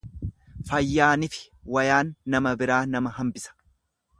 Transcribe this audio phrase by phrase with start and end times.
[0.69, 1.43] Fayyaanifi
[1.75, 3.55] wayaan nama biraa nama hambisa.